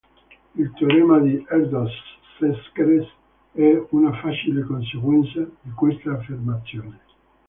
[0.55, 3.07] Il teorema di Erdős-Szekeres
[3.51, 6.99] è una facile conseguenza di questa affermazione.